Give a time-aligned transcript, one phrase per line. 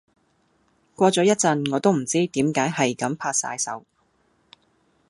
[0.95, 3.85] 過咗一陣我都唔知點解係咁拍曬手